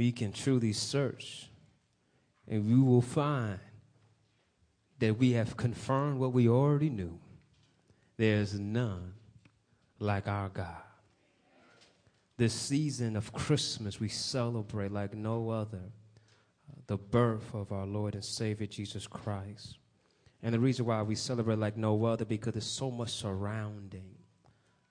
[0.00, 1.50] we can truly search
[2.48, 3.58] and we will find
[4.98, 7.18] that we have confirmed what we already knew.
[8.16, 9.12] There's none
[9.98, 10.82] like our God.
[12.38, 15.92] This season of Christmas, we celebrate like no other
[16.86, 19.76] the birth of our Lord and Savior Jesus Christ.
[20.42, 24.14] And the reason why we celebrate like no other because there's so much surrounding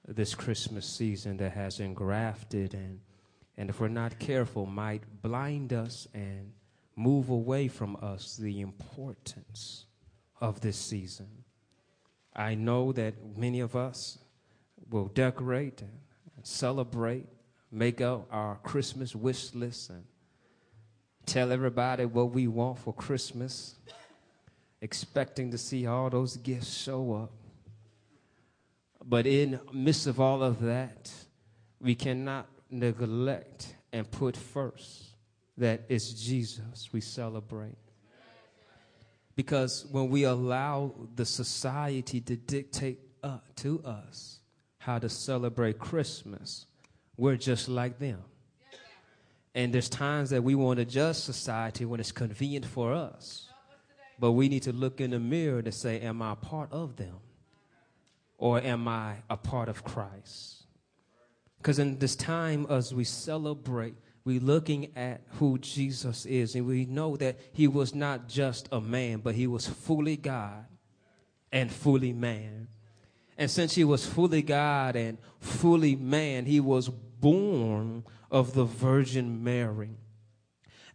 [0.08, 3.00] this Christmas season that has engrafted and
[3.60, 6.54] and if we're not careful might blind us and
[6.96, 9.86] move away from us the importance
[10.40, 11.28] of this season.
[12.34, 14.18] I know that many of us
[14.90, 15.92] will decorate and
[16.42, 17.26] celebrate,
[17.70, 20.06] make up our Christmas wish list and
[21.26, 23.76] tell everybody what we want for Christmas,
[24.80, 27.32] expecting to see all those gifts show up.
[29.04, 31.12] But in midst of all of that,
[31.82, 35.06] we cannot neglect and put first
[35.58, 37.76] that it's Jesus we celebrate.
[39.36, 44.40] Because when we allow the society to dictate uh, to us
[44.80, 46.66] how to celebrate Christmas,
[47.18, 48.20] we're just like them.
[49.56, 53.48] And there's times that we want to judge society when it's convenient for us.
[54.20, 56.98] But we need to look in the mirror to say, Am I a part of
[56.98, 57.16] them?
[58.38, 60.59] Or am I a part of Christ?
[61.60, 66.86] Because in this time, as we celebrate, we're looking at who Jesus is, and we
[66.86, 70.66] know that he was not just a man, but he was fully God
[71.52, 72.68] and fully man.
[73.38, 79.44] And since he was fully God and fully man, he was born of the Virgin
[79.44, 79.98] Mary.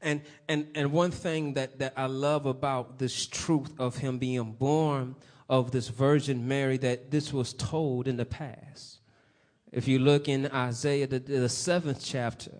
[0.00, 4.52] And, and, and one thing that, that I love about this truth of him being
[4.52, 5.16] born
[5.48, 8.93] of this Virgin Mary, that this was told in the past.
[9.74, 12.52] If you look in Isaiah, the, the seventh chapter,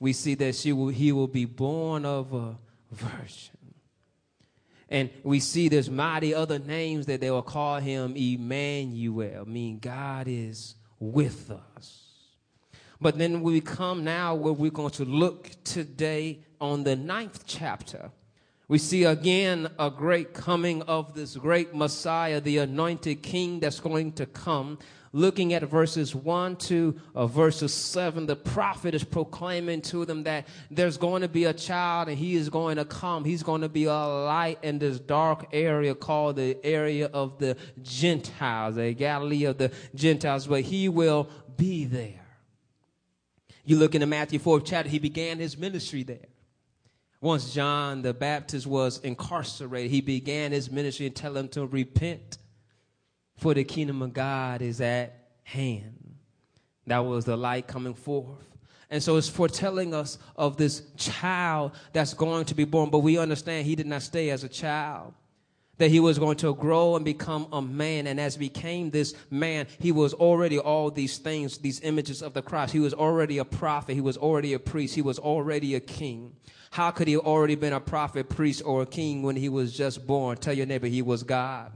[0.00, 2.56] we see that she will, he will be born of a
[2.90, 3.56] virgin.
[4.88, 10.26] And we see there's mighty other names that they will call him Emmanuel, mean God
[10.28, 12.02] is with us.
[13.00, 18.10] But then we come now where we're going to look today on the ninth chapter.
[18.68, 24.12] We see again a great coming of this great Messiah, the anointed king that's going
[24.12, 24.78] to come.
[25.16, 30.46] Looking at verses 1 to uh, verses 7, the prophet is proclaiming to them that
[30.70, 33.24] there's going to be a child and he is going to come.
[33.24, 37.56] He's going to be a light in this dark area called the area of the
[37.80, 42.26] Gentiles, the Galilee of the Gentiles, but he will be there.
[43.64, 46.28] You look into Matthew 4 chapter, he began his ministry there.
[47.22, 52.36] Once John the Baptist was incarcerated, he began his ministry and tell him to repent,
[53.36, 56.16] for the kingdom of God is at hand.
[56.86, 58.44] That was the light coming forth.
[58.90, 63.18] And so it's foretelling us of this child that's going to be born, but we
[63.18, 65.12] understand he did not stay as a child
[65.78, 68.06] that he was going to grow and become a man.
[68.06, 72.42] And as became this man, he was already all these things, these images of the
[72.42, 72.72] Christ.
[72.72, 73.94] He was already a prophet.
[73.94, 74.94] He was already a priest.
[74.94, 76.34] He was already a king.
[76.70, 80.06] How could he already been a prophet, priest, or a king when he was just
[80.06, 80.36] born?
[80.38, 81.72] Tell your neighbor he was God.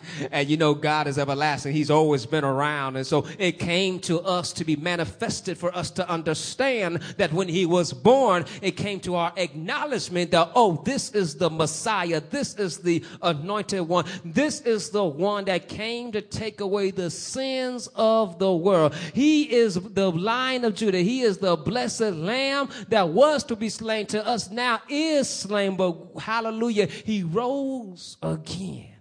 [0.30, 1.72] and you know God is everlasting.
[1.72, 2.96] He's always been around.
[2.96, 7.48] And so it came to us to be manifested for us to understand that when
[7.48, 12.20] he was born, it came to our acknowledgement that, oh, this is the Messiah.
[12.30, 14.04] This is the anointed one.
[14.24, 18.94] This is the one that came to take away the sins of the world.
[19.14, 20.98] He is the lion of Judah.
[20.98, 25.76] He is the blessed lamb that was to be slain to us now is slain.
[25.76, 28.91] But hallelujah, he rose again.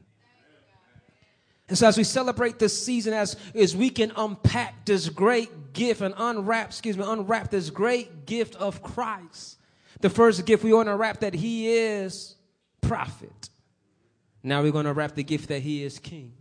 [1.71, 6.01] And so as we celebrate this season, as, as we can unpack this great gift
[6.01, 9.57] and unwrap, excuse me, unwrap this great gift of Christ.
[10.01, 12.35] The first gift we want to wrap that he is
[12.81, 13.49] prophet.
[14.43, 16.33] Now we're going to wrap the gift that he is king.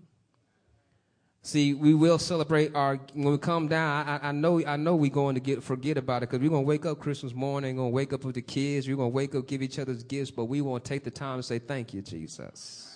[1.43, 4.09] See, we will celebrate our when we come down.
[4.09, 6.65] I, I know, I know we're going to get forget about it because we're going
[6.65, 9.15] to wake up Christmas morning, going to wake up with the kids, we're going to
[9.15, 11.95] wake up, give each other's gifts, but we won't take the time to say thank
[11.95, 12.90] you, Jesus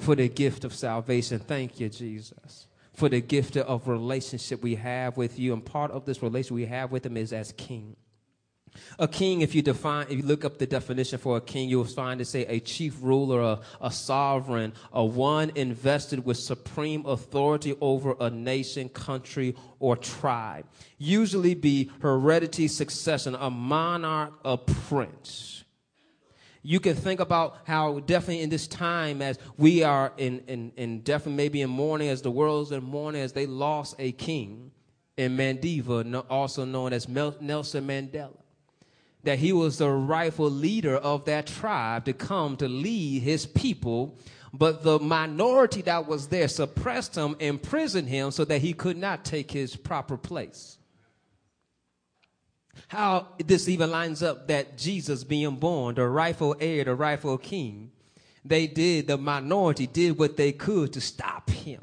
[0.00, 1.38] for the gift of salvation.
[1.38, 5.52] Thank you, Jesus, for the gift of relationship we have with you.
[5.52, 7.96] And part of this relationship we have with him is as king.
[9.00, 11.84] A king, if you define, if you look up the definition for a king, you'll
[11.84, 17.74] find to say a chief ruler, a, a sovereign, a one invested with supreme authority
[17.80, 20.66] over a nation, country, or tribe.
[20.98, 25.59] Usually be heredity succession, a monarch, a prince
[26.62, 31.00] you can think about how definitely in this time as we are in, in, in
[31.00, 34.70] definitely maybe in mourning as the world's in mourning as they lost a king
[35.16, 38.36] in Madiba, also known as Nelson Mandela.
[39.22, 44.18] that he was the rightful leader of that tribe to come to lead his people.
[44.52, 49.24] But the minority that was there suppressed him, imprisoned him so that he could not
[49.24, 50.78] take his proper place.
[52.88, 57.90] How this even lines up that Jesus being born, the rightful heir, the rightful king,
[58.44, 61.80] they did, the minority did what they could to stop him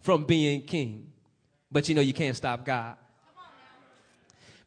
[0.00, 1.12] from being king.
[1.70, 2.96] But you know, you can't stop God.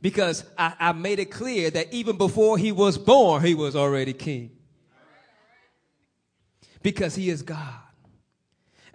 [0.01, 4.13] Because I, I made it clear that even before he was born, he was already
[4.13, 4.51] king.
[6.83, 7.84] Because he is God.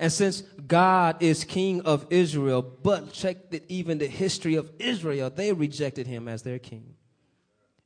[0.00, 5.29] And since God is king of Israel, but check that even the history of Israel,
[5.29, 6.94] they rejected him as their king.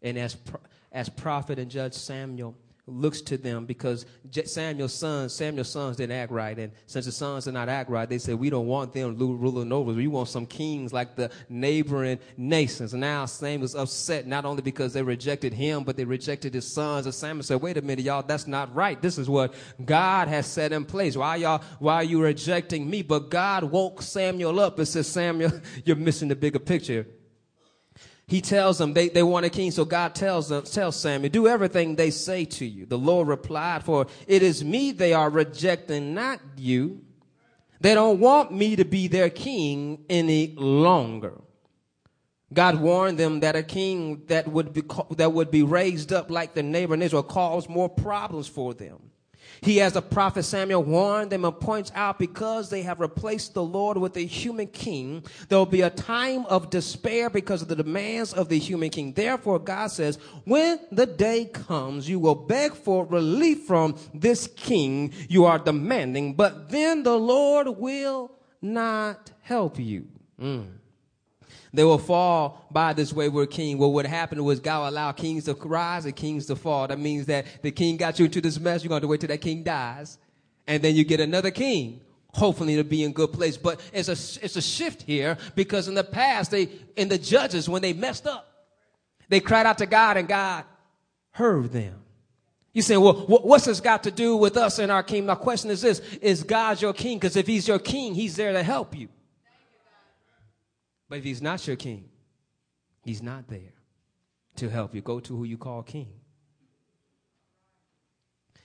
[0.01, 0.37] And as,
[0.93, 4.05] as prophet and judge Samuel looks to them because
[4.45, 6.59] Samuel's sons, Samuel's sons didn't act right.
[6.59, 9.73] And since the sons did not act right, they said, we don't want them ruling
[9.73, 9.97] over us.
[9.97, 12.93] We want some kings like the neighboring nations.
[12.93, 17.07] Now Samuel's upset, not only because they rejected him, but they rejected his sons.
[17.07, 19.01] And Samuel said, wait a minute, y'all, that's not right.
[19.01, 19.55] This is what
[19.85, 21.17] God has set in place.
[21.17, 23.03] Why y'all, why are you rejecting me?
[23.03, 25.53] But God woke Samuel up and said, Samuel,
[25.85, 27.07] you're missing the bigger picture
[28.27, 29.71] he tells them they, they want a king.
[29.71, 32.87] So God tells them, tells Samuel, do everything they say to you.
[32.87, 37.03] The Lord replied, for it is me they are rejecting, not you.
[37.81, 41.35] They don't want me to be their king any longer.
[42.53, 44.83] God warned them that a king that would be,
[45.17, 49.11] that would be raised up like the neighbor in Israel caused more problems for them.
[49.61, 53.63] He, as the prophet Samuel, warned them and points out because they have replaced the
[53.63, 57.77] Lord with a human king, there will be a time of despair because of the
[57.77, 59.13] demands of the human king.
[59.13, 65.13] Therefore, God says, when the day comes, you will beg for relief from this king
[65.29, 68.31] you are demanding, but then the Lord will
[68.61, 70.07] not help you.
[70.41, 70.67] Mm.
[71.75, 73.79] They will fall by this wayward king.
[73.79, 76.87] Well, what happened was God allowed kings to rise and kings to fall.
[76.87, 78.85] That means that the king got you into this mess.
[78.85, 80.19] You're going to wait till that king dies.
[80.69, 82.01] And then you get another king
[82.35, 83.57] hopefully to be in good place.
[83.57, 87.69] But it's a, it's a shift here because in the past, they, in the judges,
[87.69, 88.49] when they messed up,
[89.29, 90.65] they cried out to God and God
[91.31, 91.95] heard them.
[92.73, 95.27] You say, well, what's this got to do with us and our king?
[95.27, 97.19] My question is this, is God your king?
[97.19, 99.09] Because if he's your king, he's there to help you.
[101.15, 102.09] But if he's not your king,
[103.05, 103.73] he's not there
[104.57, 105.01] to help you.
[105.01, 106.09] Go to who you call king.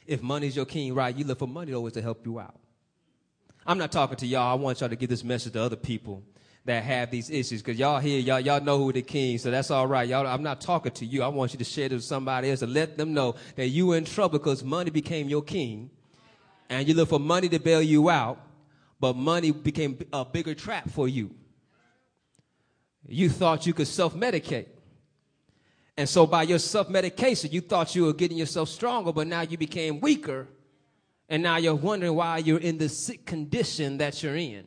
[0.08, 2.60] If money's your king, right, you look for money always to help you out.
[3.68, 4.52] I'm not talking to y'all.
[4.52, 6.24] I want y'all to give this message to other people
[6.66, 9.70] that have these issues because y'all here, y'all, y'all know who the king, so that's
[9.70, 10.10] all right.
[10.10, 11.22] Y'all, I'm not talking to you.
[11.22, 13.86] I want you to share this with somebody else to let them know that you
[13.86, 15.92] were in trouble because money became your king
[16.68, 18.40] and you look for money to bail you out,
[19.00, 21.36] but money became a bigger trap for you
[23.08, 24.68] you thought you could self medicate.
[25.98, 29.42] And so by your self medication, you thought you were getting yourself stronger, but now
[29.42, 30.48] you became weaker.
[31.28, 34.66] And now you're wondering why you're in the sick condition that you're in.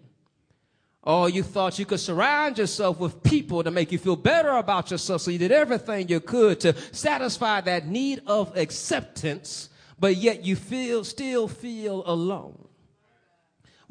[1.03, 4.93] Or you thought you could surround yourself with people to make you feel better about
[4.93, 5.23] yourself.
[5.23, 10.55] So you did everything you could to satisfy that need of acceptance, but yet you
[10.55, 12.69] feel, still feel alone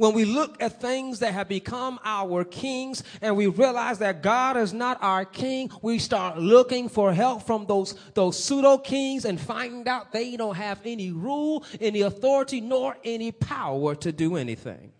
[0.01, 4.57] when we look at things that have become our kings and we realize that God
[4.57, 9.39] is not our king, we start looking for help from those, those pseudo kings and
[9.39, 14.91] find out they don't have any rule, any authority, nor any power to do anything.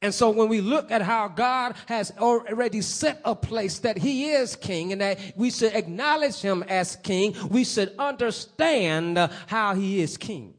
[0.00, 4.30] And so when we look at how God has already set a place that he
[4.30, 10.00] is king and that we should acknowledge him as king, we should understand how he
[10.00, 10.55] is king.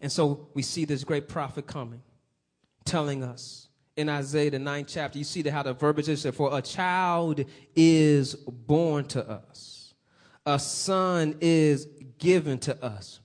[0.00, 2.02] And so we see this great prophet coming,
[2.84, 6.62] telling us in Isaiah, the ninth chapter, you see how the verbiage is for a
[6.62, 9.94] child is born to us,
[10.46, 11.88] a son is
[12.18, 13.18] given to us.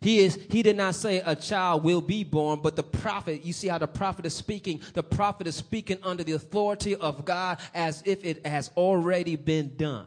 [0.00, 3.52] He is, he did not say a child will be born, but the prophet, you
[3.52, 4.80] see how the prophet is speaking.
[4.94, 9.76] The prophet is speaking under the authority of God as if it has already been
[9.76, 10.06] done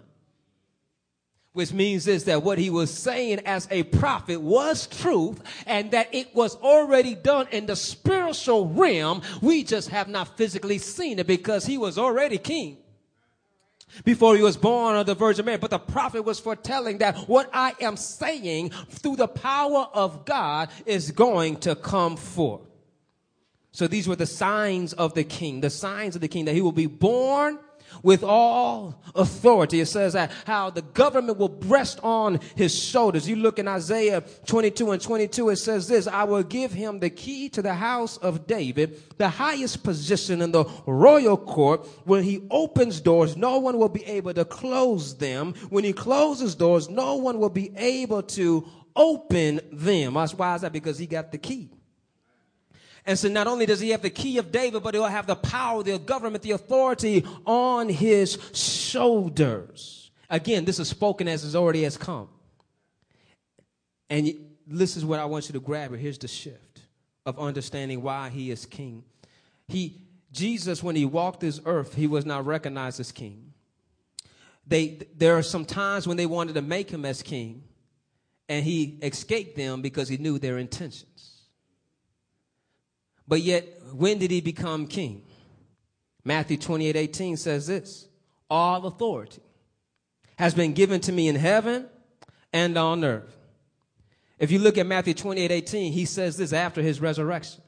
[1.55, 6.13] which means this that what he was saying as a prophet was truth and that
[6.13, 9.21] it was already done in the spiritual realm.
[9.41, 12.77] We just have not physically seen it because he was already king
[14.03, 15.57] before he was born of the Virgin Mary.
[15.57, 20.69] But the prophet was foretelling that what I am saying through the power of God
[20.85, 22.63] is going to come forth.
[23.71, 26.61] So these were the signs of the king, the signs of the king that he
[26.61, 27.59] will be born
[28.03, 29.79] with all authority.
[29.79, 33.27] It says that how the government will rest on his shoulders.
[33.27, 37.09] You look in Isaiah 22 and 22, it says this, I will give him the
[37.09, 41.87] key to the house of David, the highest position in the royal court.
[42.05, 45.53] When he opens doors, no one will be able to close them.
[45.69, 50.13] When he closes doors, no one will be able to open them.
[50.13, 50.71] Why is that?
[50.71, 51.69] Because he got the key.
[53.05, 55.35] And so not only does he have the key of David, but he'll have the
[55.35, 60.09] power, the government, the authority on his shoulders.
[60.29, 62.29] Again, this is spoken as it already has come.
[64.09, 64.33] And
[64.65, 65.95] this is what I want you to grab.
[65.95, 66.81] Here's the shift
[67.25, 69.03] of understanding why he is king.
[69.67, 70.01] He
[70.35, 73.53] Jesus, when he walked this earth, he was not recognized as king.
[74.67, 77.63] They, there are some times when they wanted to make him as king,
[78.49, 81.14] and he escaped them because he knew their intentions.
[83.27, 85.23] But yet, when did he become king?
[86.23, 88.07] Matthew 28 18 says this
[88.49, 89.41] All authority
[90.37, 91.87] has been given to me in heaven
[92.51, 93.35] and on earth.
[94.37, 97.61] If you look at Matthew 28 18, he says this after his resurrection.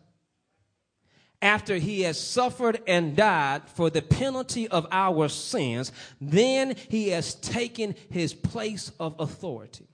[1.40, 7.36] After he has suffered and died for the penalty of our sins, then he has
[7.36, 9.88] taken his place of authority.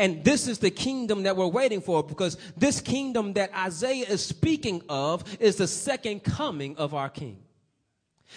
[0.00, 4.24] And this is the kingdom that we're waiting for because this kingdom that Isaiah is
[4.24, 7.36] speaking of is the second coming of our king.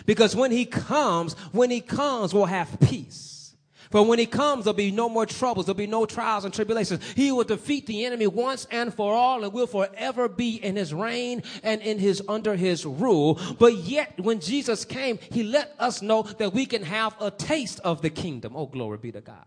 [0.05, 3.55] Because when he comes, when he comes, we'll have peace.
[3.91, 5.67] For when he comes, there'll be no more troubles.
[5.67, 7.01] There'll be no trials and tribulations.
[7.13, 10.93] He will defeat the enemy once and for all and will forever be in his
[10.93, 13.39] reign and in his, under his rule.
[13.57, 17.79] But yet, when Jesus came, he let us know that we can have a taste
[17.85, 18.53] of the kingdom.
[18.53, 19.45] Oh, glory be to God.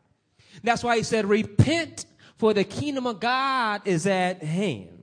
[0.62, 4.95] That's why he said, repent for the kingdom of God is at hand.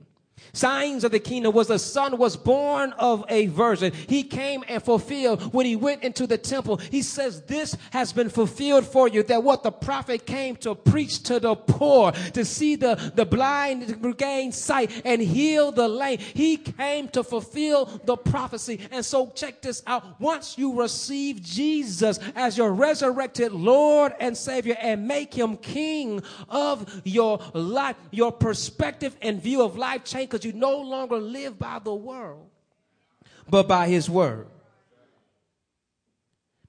[0.54, 3.92] Signs of the kingdom was the son was born of a virgin.
[3.92, 6.76] He came and fulfilled when he went into the temple.
[6.76, 11.24] He says, this has been fulfilled for you that what the prophet came to preach
[11.24, 16.18] to the poor, to see the, the blind regain sight and heal the lame.
[16.18, 18.78] He came to fulfill the prophecy.
[18.92, 20.20] And so check this out.
[20.20, 27.02] Once you receive Jesus as your resurrected Lord and Savior and make him king of
[27.04, 31.78] your life, your perspective and view of life change because you no longer live by
[31.78, 32.48] the world,
[33.48, 34.46] but by his word.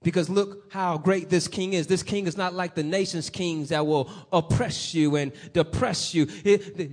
[0.05, 1.87] Because look how great this king is.
[1.87, 6.27] This king is not like the nation's kings that will oppress you and depress you.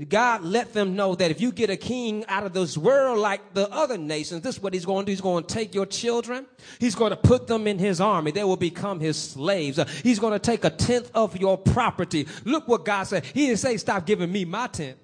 [0.07, 3.53] God let them know that if you get a king out of this world like
[3.53, 5.13] the other nations, this is what he's going to do.
[5.13, 6.47] He's going to take your children.
[6.79, 8.31] He's going to put them in his army.
[8.31, 9.79] They will become his slaves.
[9.79, 12.27] Uh, he's going to take a tenth of your property.
[12.47, 13.27] Look what God said.
[13.27, 14.97] He didn't say, stop giving me my tenth.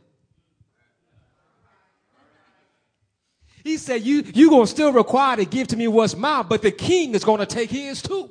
[3.64, 6.62] He said, you, you going to still require to give to me what's mine, but
[6.62, 8.30] the king is going to take his too.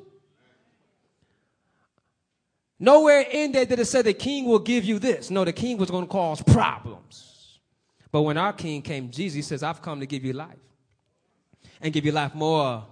[2.79, 5.31] Nowhere in there did it say the king will give you this.
[5.31, 7.59] No, the king was going to cause problems.
[8.11, 10.59] But when our king came, Jesus, says, I've come to give you life
[11.81, 12.85] and give you life more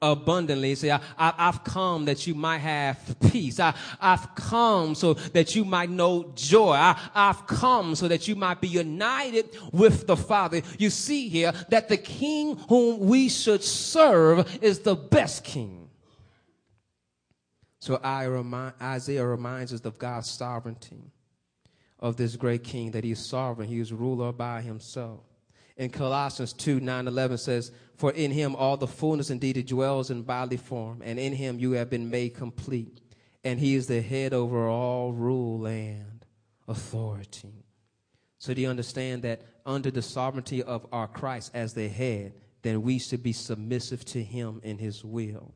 [0.00, 0.74] abundantly.
[0.74, 3.60] Say, I, have come that you might have peace.
[3.60, 6.72] I, have come so that you might know joy.
[6.74, 10.62] I, I've come so that you might be united with the Father.
[10.78, 15.88] You see here that the King whom we should serve is the best King.
[17.80, 21.12] So I remind, Isaiah reminds us of God's sovereignty
[22.00, 23.68] of this great King, that He is sovereign.
[23.68, 25.27] He is ruler by Himself.
[25.78, 30.10] In Colossians 2 9 11 says, For in him all the fullness indeed it dwells
[30.10, 33.00] in bodily form, and in him you have been made complete.
[33.44, 36.26] And he is the head over all rule and
[36.66, 37.64] authority.
[38.38, 42.82] So, do you understand that under the sovereignty of our Christ as the head, then
[42.82, 45.54] we should be submissive to him in his will?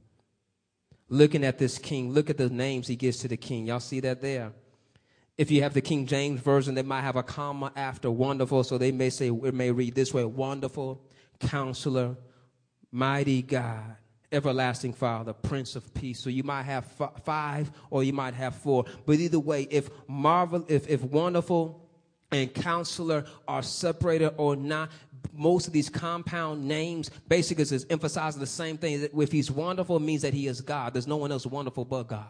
[1.08, 3.66] Looking at this king, look at the names he gives to the king.
[3.66, 4.52] Y'all see that there?
[5.38, 8.76] If you have the King James Version, they might have a comma after wonderful, so
[8.76, 11.02] they may say, it may read this way Wonderful,
[11.40, 12.16] Counselor,
[12.90, 13.96] Mighty God,
[14.30, 16.20] Everlasting Father, Prince of Peace.
[16.20, 18.84] So you might have f- five or you might have four.
[19.06, 21.88] But either way, if marvel, if, if wonderful
[22.30, 24.90] and counselor are separated or not,
[25.32, 29.08] most of these compound names basically is emphasizing the same thing.
[29.16, 30.94] If he's wonderful, means that he is God.
[30.94, 32.26] There's no one else wonderful but God.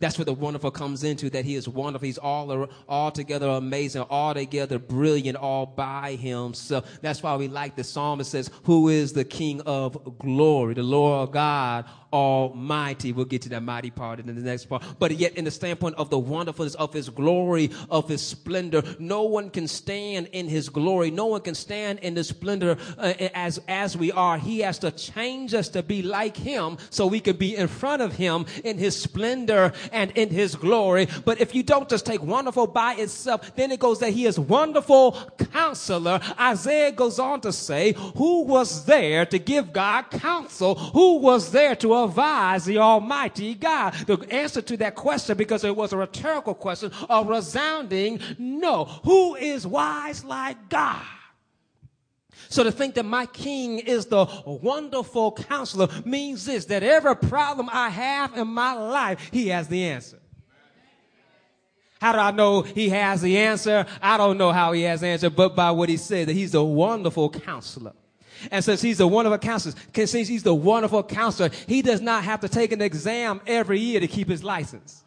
[0.00, 2.06] That's where the wonderful comes into that he is wonderful.
[2.06, 6.98] He's all altogether amazing, altogether brilliant, all by himself.
[7.00, 10.74] That's why we like the psalm that says, Who is the King of glory?
[10.74, 11.84] The Lord God
[12.14, 13.12] Almighty.
[13.12, 14.84] We'll get to that mighty part in the next part.
[15.00, 19.24] But yet, in the standpoint of the wonderfulness of His glory, of His splendor, no
[19.24, 21.10] one can stand in His glory.
[21.10, 24.38] No one can stand in the splendor uh, as as we are.
[24.38, 28.00] He has to change us to be like Him, so we can be in front
[28.00, 31.08] of Him in His splendor and in His glory.
[31.24, 34.38] But if you don't just take wonderful by itself, then it goes that He is
[34.38, 35.12] wonderful
[35.52, 36.20] Counselor.
[36.38, 40.74] Isaiah goes on to say, "Who was there to give God counsel?
[40.74, 43.94] Who was there to?" advise the Almighty God?
[44.06, 48.84] The answer to that question, because it was a rhetorical question, a resounding no.
[49.04, 51.02] Who is wise like God?
[52.48, 57.68] So to think that my king is the wonderful counselor means this, that every problem
[57.72, 60.18] I have in my life, he has the answer.
[62.00, 63.86] How do I know he has the answer?
[64.02, 66.54] I don't know how he has the answer, but by what he said, that he's
[66.54, 67.94] a wonderful counselor.
[68.50, 72.40] And since he's the wonderful counselor, since he's the wonderful counselor, he does not have
[72.40, 75.03] to take an exam every year to keep his license.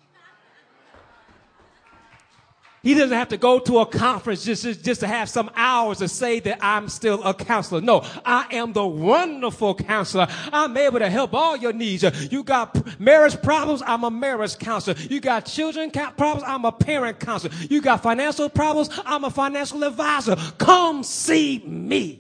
[2.84, 5.98] He doesn't have to go to a conference just, just, just, to have some hours
[5.98, 7.82] to say that I'm still a counselor.
[7.82, 10.28] No, I am the wonderful counselor.
[10.54, 12.04] I'm able to help all your needs.
[12.32, 14.98] You got marriage problems, I'm a marriage counselor.
[15.00, 17.54] You got children problems, I'm a parent counselor.
[17.70, 20.36] You got financial problems, I'm a financial advisor.
[20.58, 22.20] Come see me.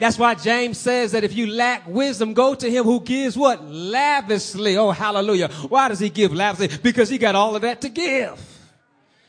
[0.00, 3.64] That's why James says that if you lack wisdom, go to him who gives what?
[3.64, 4.76] Lavishly.
[4.76, 5.48] Oh, hallelujah.
[5.68, 6.78] Why does he give lavishly?
[6.82, 8.40] Because he got all of that to give.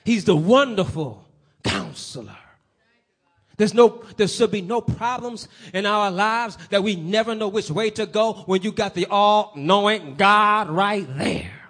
[0.03, 1.25] He's the wonderful
[1.63, 2.37] counselor.
[3.57, 7.71] There's no, there should be no problems in our lives that we never know which
[7.71, 11.64] way to go when you got the all knowing God right there.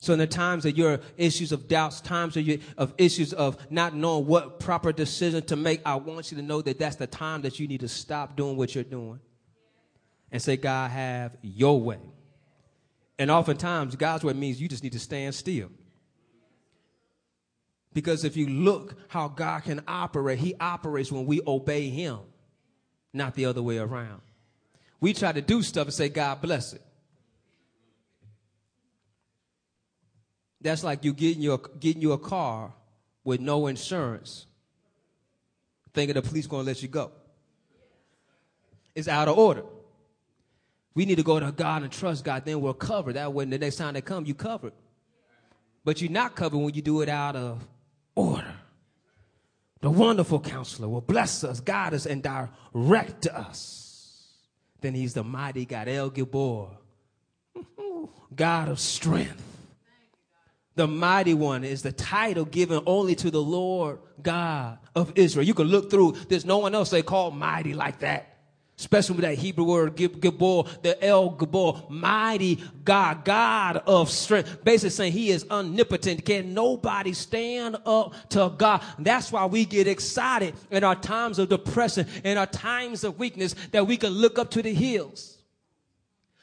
[0.00, 3.56] So in the times of your issues of doubts, times of, your, of issues of
[3.70, 7.08] not knowing what proper decision to make, I want you to know that that's the
[7.08, 9.18] time that you need to stop doing what you're doing
[10.30, 11.98] and say, God, have your way.
[13.18, 15.70] And oftentimes, God's way means you just need to stand still.
[17.92, 22.18] Because if you look how God can operate, He operates when we obey Him,
[23.12, 24.20] not the other way around.
[25.00, 26.82] We try to do stuff and say, God bless it.
[30.60, 32.72] That's like you getting your getting you a car
[33.24, 34.46] with no insurance,
[35.94, 37.12] thinking the police gonna let you go.
[38.94, 39.62] It's out of order.
[40.94, 43.14] We need to go to God and trust God, then we're covered.
[43.14, 44.72] That way, the next time they come, you covered.
[45.84, 47.64] But you're not covered when you do it out of
[48.16, 48.54] order.
[49.80, 54.26] The wonderful counselor will bless us, guide us, and direct us.
[54.80, 56.70] Then he's the mighty God, El Gibor,
[58.34, 59.47] God of strength.
[60.78, 65.44] The mighty one is the title given only to the Lord God of Israel.
[65.44, 68.36] You can look through, there's no one else they call mighty like that.
[68.78, 74.62] Especially with that Hebrew word, Gibor, the El Gibor, mighty God, God of strength.
[74.62, 76.24] Basically saying he is omnipotent.
[76.24, 78.80] Can nobody stand up to God?
[79.00, 83.56] That's why we get excited in our times of depression, in our times of weakness,
[83.72, 85.37] that we can look up to the hills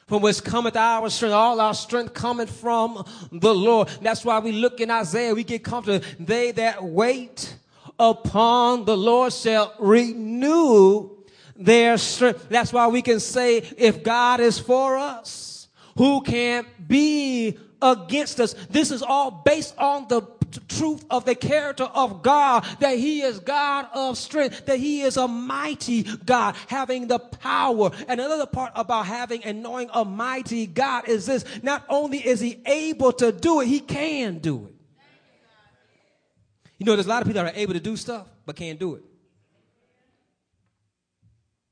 [0.06, 1.34] from which cometh our strength.
[1.34, 3.88] All our strength cometh from the Lord.
[4.00, 6.04] That's why we look in Isaiah, we get comforted.
[6.20, 7.56] They that wait
[7.98, 11.10] upon the Lord shall renew
[11.56, 12.48] their strength.
[12.48, 18.54] That's why we can say, if God is for us, who can be against us?
[18.70, 20.22] This is all based on the
[20.68, 25.16] truth of the character of God, that He is God of strength, that He is
[25.16, 27.90] a mighty God, having the power.
[28.08, 32.40] And another part about having and knowing a mighty God is this not only is
[32.40, 34.74] He able to do it, He can do it.
[36.78, 38.78] You know, there's a lot of people that are able to do stuff, but can't
[38.78, 39.02] do it.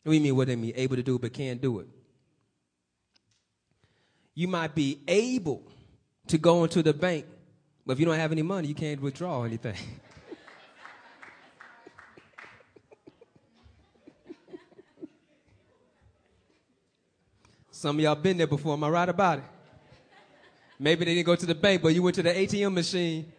[0.02, 0.36] What do you mean?
[0.36, 0.72] What they mean?
[0.76, 1.88] Able to do it, but can't do it.
[4.34, 5.62] You might be able
[6.28, 7.26] to go into the bank
[7.86, 9.76] but if you don't have any money, you can't withdraw anything.
[17.70, 18.72] Some of y'all been there before.
[18.72, 19.44] Am I right about it?
[20.78, 23.30] Maybe they didn't go to the bank, but you went to the ATM machine.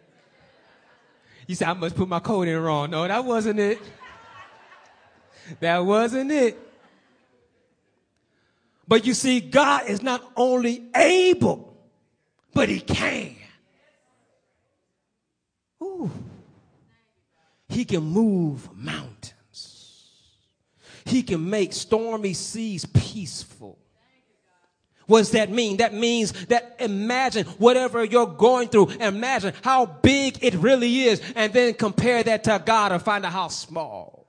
[1.46, 2.90] You said, I must put my code in wrong.
[2.90, 3.80] No, that wasn't it.
[5.60, 6.58] That wasn't it.
[8.88, 11.76] But you see, God is not only able,
[12.54, 13.34] but He can.
[15.86, 16.10] Ooh.
[17.68, 20.10] He can move mountains.
[21.04, 23.78] He can make stormy seas peaceful.
[25.06, 25.76] What does that mean?
[25.76, 31.52] That means that imagine whatever you're going through, imagine how big it really is, and
[31.52, 34.26] then compare that to God and find out how small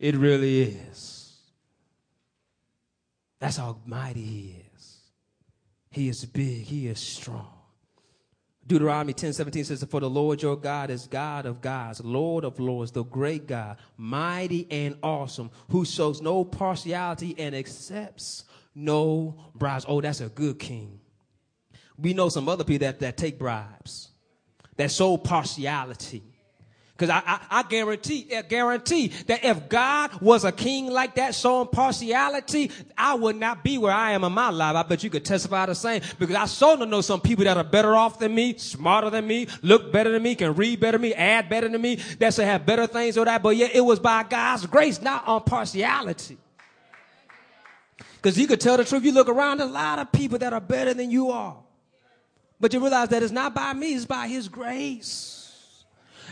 [0.00, 1.38] it really is.
[3.38, 4.98] That's how mighty He is.
[5.90, 7.53] He is big, He is strong.
[8.66, 12.58] Deuteronomy 10 17 says, For the Lord your God is God of gods, Lord of
[12.58, 19.84] lords, the great God, mighty and awesome, who shows no partiality and accepts no bribes.
[19.86, 21.00] Oh, that's a good king.
[21.96, 24.10] We know some other people that, that take bribes,
[24.76, 26.33] that show partiality.
[26.96, 31.34] Because I, I, I, guarantee, I guarantee that if God was a king like that,
[31.34, 34.76] showing partiality, I would not be where I am in my life.
[34.76, 36.02] I bet you could testify the same.
[36.20, 39.48] Because I of know some people that are better off than me, smarter than me,
[39.62, 42.44] look better than me, can read better than me, add better than me, that should
[42.44, 43.42] have better things or that.
[43.42, 46.38] But yet it was by God's grace, not on partiality.
[48.16, 49.04] Because you could tell the truth.
[49.04, 51.56] You look around, a lot of people that are better than you are.
[52.60, 55.43] But you realize that it's not by me, it's by His grace.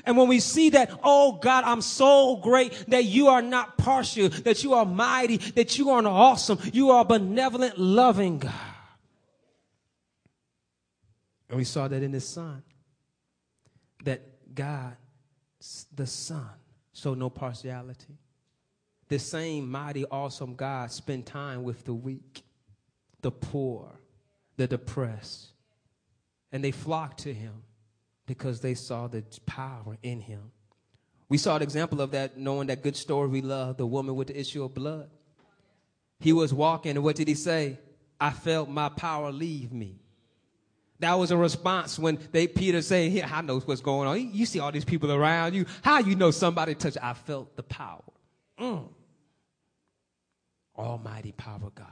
[0.04, 4.28] And when we see that, oh God, I'm so great that you are not partial,
[4.28, 8.52] that you are mighty, that you are an awesome, you are benevolent, loving God.
[11.48, 12.62] And we saw that in His Son,
[14.04, 14.96] that God,
[15.94, 16.48] the Son,
[16.94, 18.18] showed no partiality
[19.12, 22.44] the same mighty, awesome God spent time with the weak,
[23.20, 24.00] the poor,
[24.56, 25.48] the depressed.
[26.50, 27.62] And they flocked to him
[28.32, 30.52] because they saw the power in him.
[31.28, 34.28] We saw an example of that, knowing that good story we love, the woman with
[34.28, 35.10] the issue of blood.
[36.18, 37.78] He was walking, and what did he say?
[38.18, 39.98] I felt my power leave me.
[41.00, 44.32] That was a response when they Peter said, "Here, I know what's going on.
[44.32, 45.66] You see all these people around you.
[45.82, 46.96] How you know somebody touched?
[47.02, 48.02] I felt the power.
[48.58, 48.88] Mm.
[50.78, 51.86] Almighty power God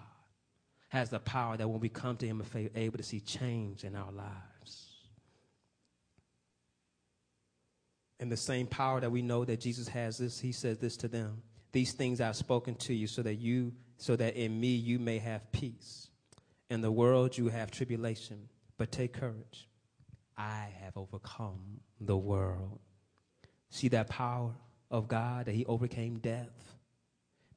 [0.88, 3.94] has the power that when we come to Him faith, able to see change in
[3.94, 4.49] our lives.
[8.20, 11.08] And the same power that we know that Jesus has this, He says this to
[11.08, 11.42] them.
[11.72, 15.18] These things I've spoken to you so that you, so that in me you may
[15.18, 16.08] have peace.
[16.68, 19.68] In the world you have tribulation, but take courage.
[20.36, 22.78] I have overcome the world.
[23.70, 24.52] See that power
[24.90, 26.74] of God that He overcame death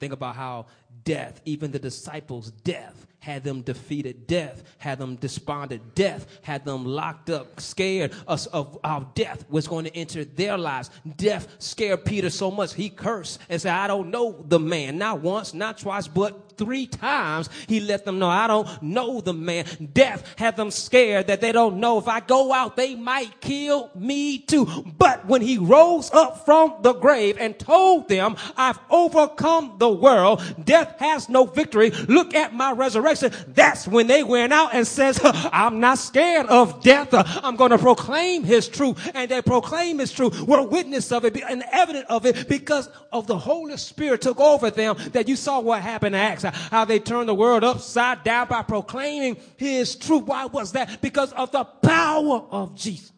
[0.03, 0.65] Think about how
[1.05, 4.27] death, even the disciples' death, had them defeated.
[4.27, 5.95] Death had them despondent.
[5.95, 10.57] Death had them locked up, scared us of how death was going to enter their
[10.57, 10.89] lives.
[11.15, 14.97] Death scared Peter so much he cursed and said, I don't know the man.
[14.97, 19.33] Not once, not twice, but three times he let them know, I don't know the
[19.33, 19.65] man.
[19.93, 23.91] Death had them scared that they don't know if I go out, they might kill
[23.95, 24.65] me too.
[24.97, 30.41] But when he rose up from the grave and told them, I've overcome the world.
[30.63, 31.91] Death has no victory.
[31.91, 33.31] Look at my resurrection.
[33.47, 37.09] That's when they went out and says, I'm not scared of death.
[37.11, 39.11] I'm going to proclaim his truth.
[39.13, 40.41] And they proclaim his truth.
[40.41, 44.69] We're witness of it and evident of it because of the Holy Spirit took over
[44.71, 48.61] them that you saw what happened Acts, how they turned the world upside down by
[48.63, 50.23] proclaiming his truth.
[50.23, 51.01] Why was that?
[51.01, 53.11] Because of the power of Jesus.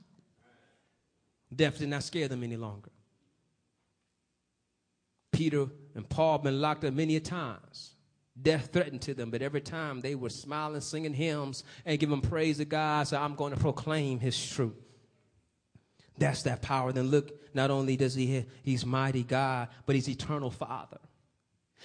[1.55, 2.89] Death did not scare them any longer.
[5.31, 7.91] Peter and Paul been locked up many times.
[8.41, 12.57] Death threatened to them, but every time they were smiling, singing hymns, and giving praise
[12.57, 13.07] to God.
[13.07, 14.73] So I'm going to proclaim His truth.
[16.17, 16.91] That's that power.
[16.91, 20.99] Then look, not only does He He's mighty God, but He's eternal Father.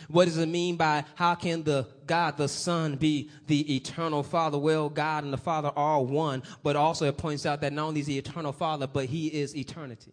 [0.08, 4.58] What does it mean by how can the God the Son be the eternal Father?
[4.58, 8.00] Well, God and the Father are one, but also it points out that not only
[8.00, 10.12] is He eternal Father, but He is eternity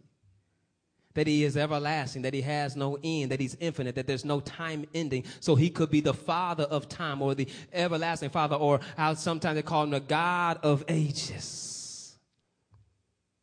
[1.18, 4.40] that he is everlasting, that he has no end, that he's infinite, that there's no
[4.40, 5.24] time ending.
[5.40, 9.56] So he could be the father of time or the everlasting father, or how sometimes
[9.56, 11.77] they call him the God of ages.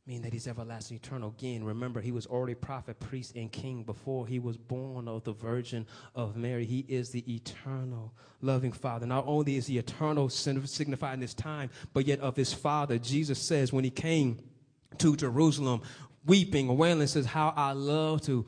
[0.06, 1.34] Meaning that he's everlasting, eternal.
[1.38, 5.32] Again, remember, he was already prophet, priest, and king before he was born of the
[5.32, 6.66] Virgin of Mary.
[6.66, 8.12] He is the eternal,
[8.42, 9.06] loving Father.
[9.06, 12.98] Not only is he eternal, signifying this time, but yet of his Father.
[12.98, 14.40] Jesus says when he came
[14.98, 15.80] to Jerusalem,
[16.26, 18.46] weeping or wailing says, How I love to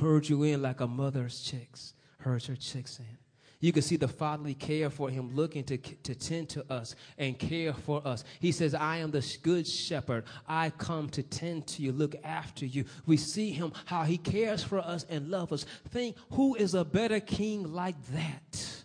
[0.00, 3.17] herd you in like a mother's chicks, herds her chicks in.
[3.60, 7.36] You can see the fatherly care for him, looking to, to tend to us and
[7.36, 8.22] care for us.
[8.38, 10.24] He says, I am the good shepherd.
[10.46, 12.84] I come to tend to you, look after you.
[13.04, 15.66] We see him, how he cares for us and loves us.
[15.88, 18.84] Think, who is a better king like that?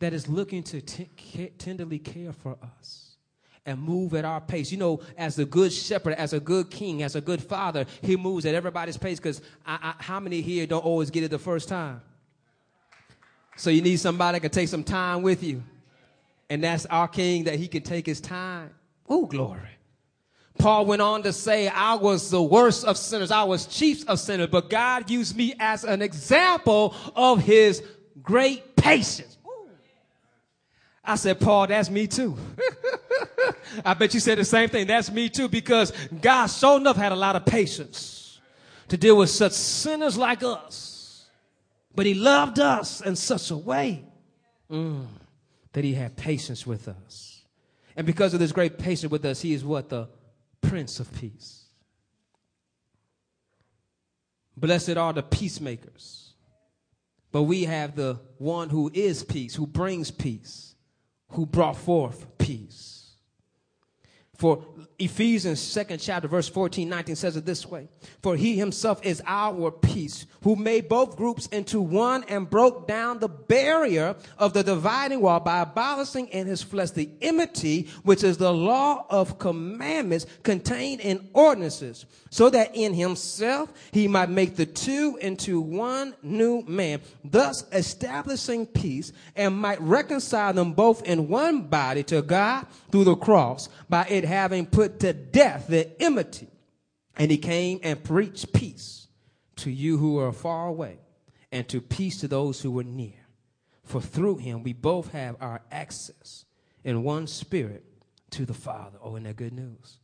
[0.00, 3.16] That is looking to t- tenderly care for us
[3.64, 4.72] and move at our pace.
[4.72, 8.16] You know, as a good shepherd, as a good king, as a good father, he
[8.16, 12.00] moves at everybody's pace because how many here don't always get it the first time?
[13.56, 15.62] So you need somebody that can take some time with you
[16.48, 18.70] And that's our king that he can take his time.
[19.08, 19.60] Oh, glory.
[20.58, 23.30] Paul went on to say, I was the worst of sinners.
[23.30, 27.82] I was chief of sinners, but God used me as an example of his
[28.22, 29.36] great patience.
[29.46, 29.68] Ooh.
[31.04, 32.36] I said, Paul, that's me too.
[33.84, 34.86] I bet you said the same thing.
[34.86, 35.92] That's me too, because
[36.22, 38.40] God sure enough had a lot of patience
[38.88, 40.95] to deal with such sinners like us.
[41.96, 44.04] But he loved us in such a way
[44.70, 45.06] mm,
[45.72, 47.42] that he had patience with us.
[47.96, 49.88] And because of this great patience with us, he is what?
[49.88, 50.08] The
[50.60, 51.64] Prince of Peace.
[54.56, 56.34] Blessed are the peacemakers.
[57.32, 60.74] But we have the one who is peace, who brings peace,
[61.30, 62.95] who brought forth peace.
[64.38, 64.64] For
[64.98, 67.88] Ephesians 2nd chapter verse 14, 19 says it this way.
[68.22, 73.18] For he himself is our peace, who made both groups into one and broke down
[73.18, 78.38] the barrier of the dividing wall by abolishing in his flesh the enmity, which is
[78.38, 84.66] the law of commandments contained in ordinances, so that in himself he might make the
[84.66, 91.62] two into one new man, thus establishing peace and might reconcile them both in one
[91.62, 96.48] body to God through the cross by it having put to death the enmity.
[97.16, 99.08] And he came and preached peace
[99.56, 100.98] to you who are far away
[101.50, 103.14] and to peace to those who were near.
[103.84, 106.44] For through him we both have our access
[106.84, 107.84] in one spirit
[108.30, 108.98] to the Father.
[109.02, 109.98] Oh, isn't that good news?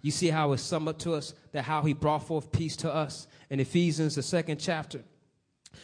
[0.00, 2.94] You see how it's summed up to us that how he brought forth peace to
[2.94, 5.02] us in Ephesians, the second chapter.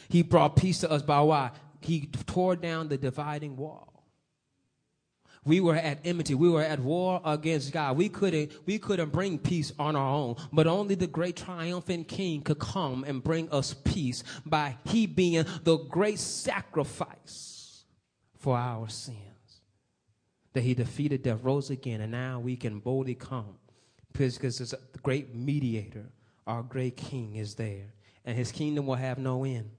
[0.08, 1.50] He brought peace to us by why?
[1.80, 3.93] He tore down the dividing wall.
[5.44, 6.34] We were at enmity.
[6.34, 7.96] We were at war against God.
[7.96, 12.42] We couldn't, we couldn't bring peace on our own, but only the great triumphant king
[12.42, 17.84] could come and bring us peace by he being the great sacrifice
[18.38, 19.18] for our sins.
[20.54, 23.58] That he defeated death, rose again, and now we can boldly come
[24.12, 26.06] because the great mediator,
[26.46, 27.92] our great king is there,
[28.24, 29.70] and his kingdom will have no end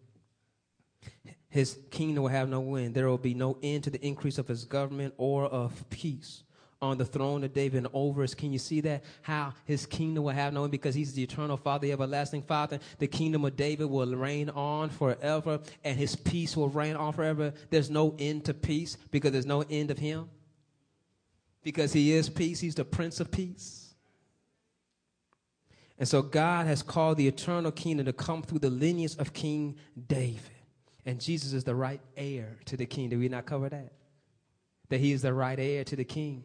[1.49, 2.95] his kingdom will have no end.
[2.95, 6.43] There will be no end to the increase of his government or of peace
[6.81, 8.33] on the throne of David and over us.
[8.33, 9.03] Can you see that?
[9.21, 12.79] How his kingdom will have no end because he's the eternal Father, the everlasting Father.
[12.99, 17.53] The kingdom of David will reign on forever and his peace will reign on forever.
[17.69, 20.29] There's no end to peace because there's no end of him.
[21.63, 23.93] Because he is peace, he's the Prince of Peace.
[25.97, 29.77] And so God has called the eternal kingdom to come through the lineage of King
[30.07, 30.41] David.
[31.05, 33.09] And Jesus is the right heir to the king.
[33.09, 33.93] Did we not cover that?
[34.89, 36.43] That he is the right heir to the king.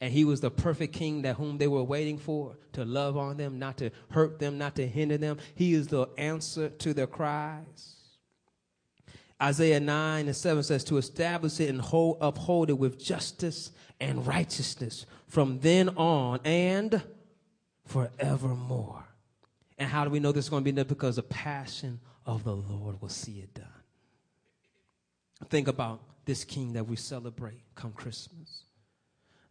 [0.00, 3.36] And he was the perfect king that whom they were waiting for to love on
[3.36, 5.38] them, not to hurt them, not to hinder them.
[5.54, 7.96] He is the answer to their cries.
[9.40, 14.26] Isaiah 9 and 7 says, To establish it and hold, uphold it with justice and
[14.26, 17.02] righteousness from then on and
[17.84, 19.04] forevermore.
[19.78, 20.86] And how do we know this is going to be done?
[20.86, 23.77] Because the passion of the Lord will see it done.
[25.46, 28.64] Think about this king that we celebrate come Christmas.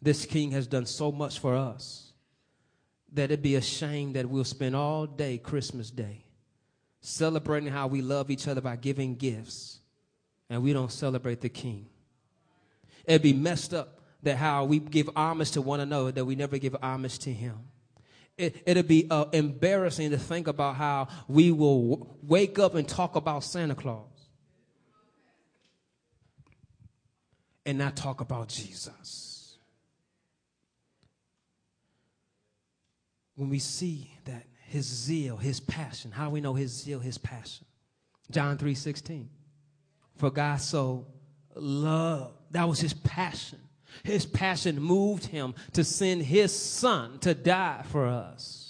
[0.02, 2.12] This king has done so much for us
[3.14, 6.26] that it'd be a shame that we'll spend all day, Christmas Day,
[7.02, 9.80] celebrating how we love each other by giving gifts,
[10.50, 11.88] and we don't celebrate the king.
[13.06, 16.58] It'd be messed up that how we give homage to one another, that we never
[16.58, 17.58] give homage to him.
[18.38, 22.88] It, it'll be uh, embarrassing to think about how we will w- wake up and
[22.88, 24.17] talk about Santa Claus
[27.68, 29.58] and not talk about Jesus.
[33.36, 37.66] When we see that his zeal, his passion, how we know his zeal, his passion.
[38.32, 39.30] John 3 16.
[40.16, 41.06] For God so
[41.56, 43.60] loved, that was his passion.
[44.04, 48.67] His passion moved him to send his son to die for us.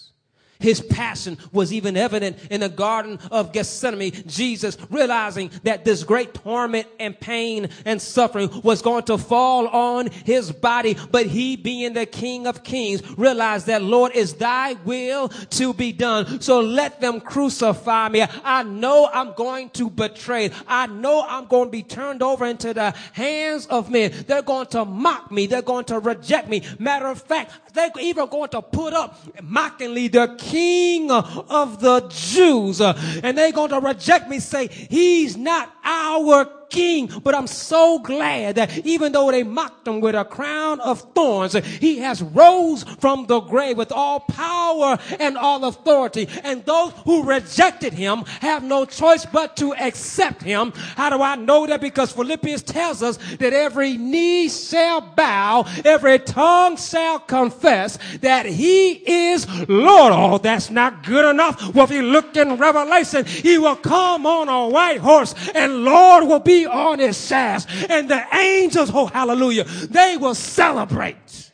[0.59, 4.11] His passion was even evident in the Garden of Gethsemane.
[4.27, 10.07] Jesus realizing that this great torment and pain and suffering was going to fall on
[10.07, 15.29] his body, but he being the King of Kings realized that Lord is thy will
[15.29, 16.41] to be done.
[16.41, 18.25] So let them crucify me.
[18.43, 20.51] I know I'm going to betray.
[20.67, 24.13] I know I'm going to be turned over into the hands of men.
[24.27, 25.47] They're going to mock me.
[25.47, 26.63] They're going to reject me.
[26.79, 32.81] Matter of fact, they're even going to put up mockingly their king of the Jews.
[32.81, 37.09] And they're going to reject me, say, he's not our king.
[37.23, 41.53] But I'm so glad that even though they mocked him with a crown of thorns,
[41.53, 46.27] he has rose from the grave with all power and all authority.
[46.43, 50.73] And those who rejected him have no choice but to accept him.
[50.95, 51.81] How do I know that?
[51.81, 58.91] Because Philippians tells us that every knee shall bow, every tongue shall confess that he
[58.91, 60.13] is Lord.
[60.13, 61.73] Oh, that's not good enough.
[61.73, 66.25] Well, if you look in Revelation, he will come on a white horse and Lord
[66.25, 67.69] will be on his shaft.
[67.89, 71.51] And the angels, oh hallelujah, they will celebrate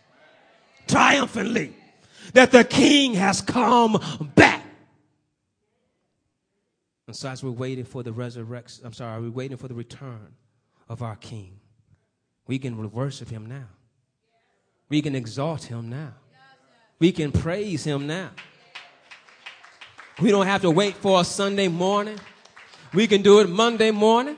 [0.88, 1.76] triumphantly
[2.34, 4.00] that the king has come
[4.36, 4.64] back.
[7.08, 10.34] And so as we're waiting for the resurrection, I'm sorry, we're waiting for the return
[10.90, 11.60] of our king.
[12.48, 13.68] We can worship him now.
[14.90, 16.14] We can exalt him now.
[17.00, 18.32] We can praise him now.
[20.22, 22.20] We don't have to wait for a Sunday morning.
[22.94, 24.38] We can do it Monday morning.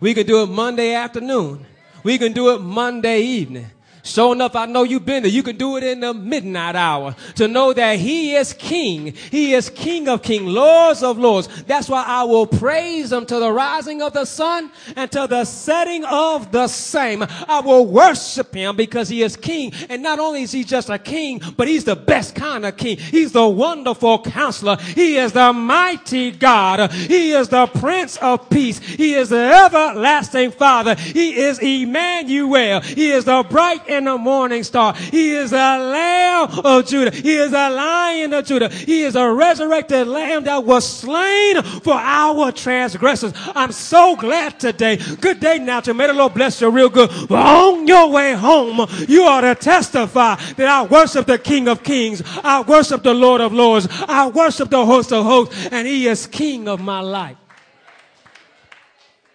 [0.00, 1.66] We can do it Monday afternoon.
[2.02, 3.66] We can do it Monday evening.
[4.04, 5.32] Sure enough, I know you've been there.
[5.32, 9.14] You can do it in the midnight hour to know that He is King.
[9.30, 11.48] He is King of Kings, Lords of Lords.
[11.62, 15.46] That's why I will praise Him to the rising of the sun and to the
[15.46, 17.24] setting of the same.
[17.48, 19.72] I will worship Him because He is King.
[19.88, 22.98] And not only is He just a King, but He's the best kind of King.
[22.98, 24.76] He's the wonderful counselor.
[24.76, 26.92] He is the mighty God.
[26.92, 28.80] He is the Prince of Peace.
[28.80, 30.94] He is the everlasting Father.
[30.94, 32.82] He is Emmanuel.
[32.82, 34.94] He is the bright the morning star.
[34.94, 37.12] He is a lamb of Judah.
[37.12, 38.68] He is a lion of Judah.
[38.68, 43.34] He is a resurrected lamb that was slain for our transgressions.
[43.54, 44.96] I'm so glad today.
[44.96, 47.10] Good day now to may the Lord bless you real good.
[47.28, 51.84] But on your way home, you ought to testify that I worship the King of
[51.84, 52.22] Kings.
[52.42, 53.86] I worship the Lord of Lords.
[54.08, 57.36] I worship the host of hosts and he is King of my life.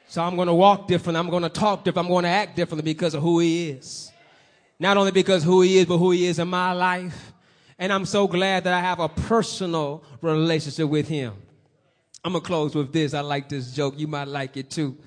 [0.07, 1.17] So I'm going to walk different.
[1.17, 2.07] I'm going to talk different.
[2.07, 4.11] I'm going to act differently because of who he is.
[4.79, 7.33] Not only because who he is, but who he is in my life.
[7.77, 11.33] And I'm so glad that I have a personal relationship with him.
[12.23, 13.13] I'm going to close with this.
[13.13, 13.95] I like this joke.
[13.97, 14.97] You might like it too.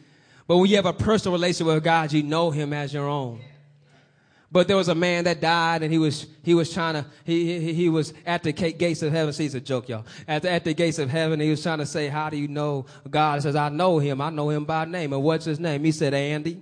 [0.47, 3.41] But when you have a personal relationship with God, you know him as your own.
[4.51, 7.59] But there was a man that died and he was, he was trying to, he,
[7.59, 9.33] he, he was at the gates of heaven.
[9.33, 10.05] See, it's a joke, y'all.
[10.29, 12.49] At the, at the gates of heaven, he was trying to say, how do you
[12.49, 13.37] know God?
[13.37, 14.21] He says, I know him.
[14.21, 15.15] I know him by name.
[15.15, 15.85] And what's his name?
[15.85, 16.61] He said, Andy.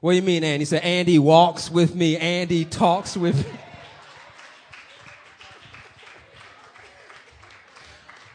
[0.00, 0.60] What do you mean, Andy?
[0.60, 2.16] He said, Andy walks with me.
[2.16, 3.58] Andy talks with me.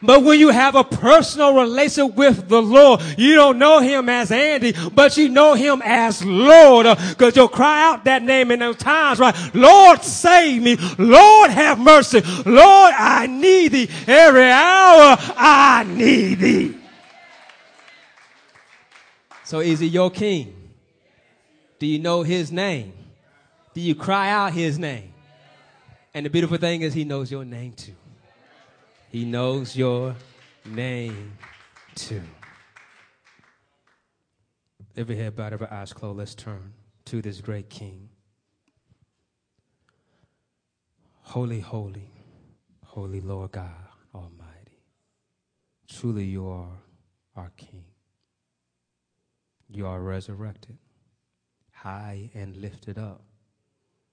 [0.02, 4.30] But when you have a personal relationship with the Lord, you don't know him as
[4.30, 6.84] Andy, but you know him as Lord.
[7.08, 9.34] Because you'll cry out that name in those times, right?
[9.54, 10.76] Lord, save me.
[10.98, 12.20] Lord, have mercy.
[12.44, 13.88] Lord, I need thee.
[14.06, 16.76] Every hour, I need thee.
[19.44, 20.63] So is he your king?
[21.84, 22.94] Do you know his name?
[23.74, 25.12] Do you cry out his name?
[26.14, 27.92] And the beautiful thing is, he knows your name too.
[29.10, 30.16] He knows your
[30.64, 31.36] name
[31.94, 32.22] too.
[34.96, 36.72] Every head bowed, every eyes closed, let's turn
[37.04, 38.08] to this great King.
[41.20, 42.08] Holy, holy,
[42.82, 43.68] holy Lord God
[44.14, 44.80] Almighty.
[45.86, 46.78] Truly, you are
[47.36, 47.84] our King.
[49.68, 50.78] You are resurrected
[51.84, 53.22] high and lifted up,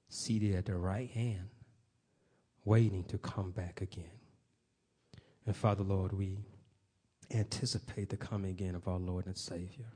[0.10, 1.48] seated at the right hand,
[2.66, 4.12] waiting to come back again.
[5.46, 6.40] And Father, Lord, we
[7.34, 9.88] anticipate the coming again of our Lord and Savior.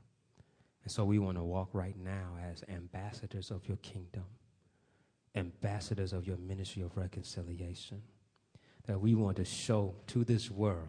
[0.84, 4.24] And so we want to walk right now as ambassadors of your kingdom,
[5.34, 8.00] ambassadors of your ministry of reconciliation.
[8.86, 10.88] That we want to show to this world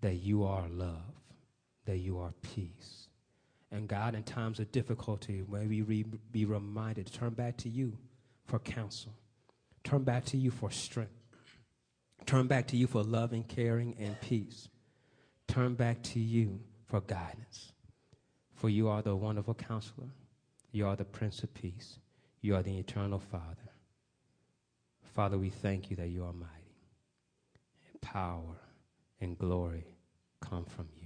[0.00, 1.14] that you are love,
[1.86, 3.03] that you are peace,
[3.74, 7.68] and God, in times of difficulty, may we re- be reminded to turn back to
[7.68, 7.98] you
[8.46, 9.12] for counsel,
[9.82, 11.10] turn back to you for strength,
[12.24, 14.68] turn back to you for loving, caring, and peace,
[15.48, 17.72] turn back to you for guidance.
[18.54, 20.08] For you are the wonderful counselor,
[20.70, 21.98] you are the Prince of Peace,
[22.40, 23.56] you are the eternal Father.
[25.14, 26.52] Father, we thank you that you are mighty,
[27.90, 28.56] and power
[29.20, 29.84] and glory
[30.40, 31.03] come from you.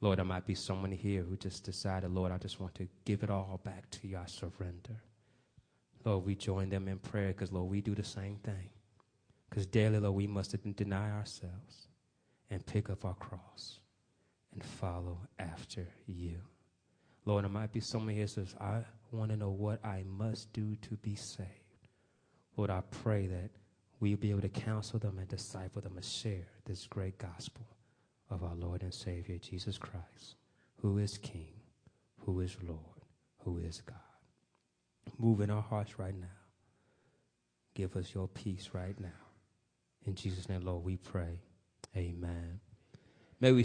[0.00, 3.22] Lord, there might be someone here who just decided, Lord, I just want to give
[3.22, 4.16] it all back to you.
[4.16, 5.02] I surrender.
[6.04, 8.70] Lord, we join them in prayer because, Lord, we do the same thing.
[9.50, 11.88] Because daily, Lord, we must deny ourselves
[12.50, 13.80] and pick up our cross
[14.52, 16.38] and follow after you.
[17.24, 20.76] Lord, there might be someone here says, I want to know what I must do
[20.76, 21.48] to be saved.
[22.56, 23.50] Lord, I pray that
[23.98, 27.66] we'll be able to counsel them and disciple them and share this great gospel
[28.30, 30.36] of our Lord and Savior Jesus Christ,
[30.80, 31.54] who is King,
[32.24, 33.04] who is Lord,
[33.44, 33.96] who is God.
[35.18, 36.26] Move in our hearts right now.
[37.74, 39.08] Give us your peace right now.
[40.04, 41.40] In Jesus' name, Lord, we pray.
[41.96, 42.60] Amen.
[43.40, 43.64] May we